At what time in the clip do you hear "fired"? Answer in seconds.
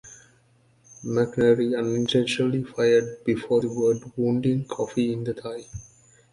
2.63-3.23